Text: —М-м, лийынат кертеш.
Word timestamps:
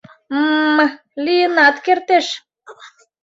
—М-м, 0.35 0.79
лийынат 1.23 1.75
кертеш. 1.85 2.27